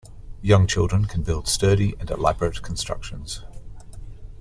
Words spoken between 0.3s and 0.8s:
Young